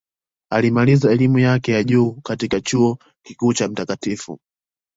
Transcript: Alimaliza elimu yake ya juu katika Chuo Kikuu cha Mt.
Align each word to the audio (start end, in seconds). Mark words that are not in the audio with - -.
Alimaliza 0.49 1.11
elimu 1.11 1.39
yake 1.39 1.71
ya 1.71 1.83
juu 1.83 2.11
katika 2.11 2.61
Chuo 2.61 2.97
Kikuu 3.23 3.53
cha 3.53 3.67
Mt. 3.67 4.37